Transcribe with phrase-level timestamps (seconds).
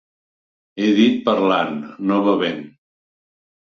[0.79, 2.69] He dit parlant, no bevent.